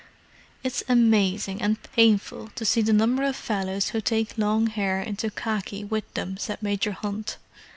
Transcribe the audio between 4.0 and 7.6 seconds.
take long hair into khaki with them," said Major Hunt.